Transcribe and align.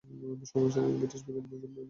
সমসাময়িক 0.51 0.97
ব্রিটিশ 0.99 1.21
বিজ্ঞানী 1.25 1.39
Michael 1.41 1.59
Faraday. 1.61 1.79